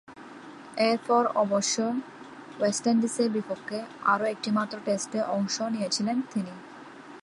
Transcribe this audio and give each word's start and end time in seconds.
এরপর 0.89 1.23
অবশ্য 1.43 1.75
ওয়েস্ট 2.59 2.83
ইন্ডিজের 2.87 3.29
বিপক্ষে 3.29 3.79
আর 4.03 4.19
একটিমাত্র 4.25 4.75
টেস্টে 4.85 5.19
অংশ 5.35 5.55
নিয়েছিলেন 5.73 6.17
তিনি। 6.31 6.53